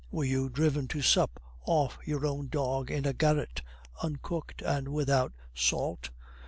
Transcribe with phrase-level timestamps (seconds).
[0.09, 3.61] Were you driven to sup off your own dog in a garret,
[4.01, 6.09] uncooked and without salt?